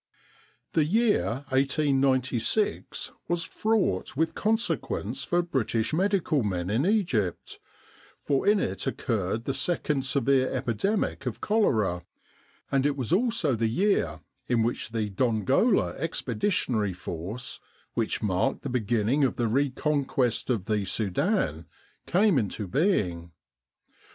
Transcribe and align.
The 0.73 0.83
year 0.83 1.45
1896 1.49 3.11
was 3.27 3.43
fraught 3.43 4.17
with 4.17 4.33
consequence 4.33 5.23
for 5.23 5.43
British 5.43 5.93
medical 5.93 6.41
men 6.41 6.71
in 6.71 6.87
Egypt, 6.87 7.59
for 8.23 8.47
in 8.47 8.59
it 8.59 8.87
occurred 8.87 9.45
the 9.45 9.53
second 9.53 10.03
severe 10.03 10.49
epidemic 10.51 11.27
of 11.27 11.39
cholera, 11.39 12.03
and 12.71 12.87
it 12.87 12.97
was 12.97 13.13
also 13.13 13.53
the 13.55 13.67
year 13.67 14.21
in 14.47 14.63
which 14.63 14.89
the 14.89 15.11
Dongola 15.11 15.93
Expeditionary 15.99 16.93
Force 16.93 17.59
which 17.93 18.23
marked 18.23 18.63
the 18.63 18.69
beginning 18.69 19.23
of 19.23 19.35
the 19.35 19.47
reconquest 19.47 20.49
of 20.49 20.65
the 20.65 20.83
Sudan 20.83 21.67
came 22.07 22.39
into 22.39 22.65
being. 22.67 23.33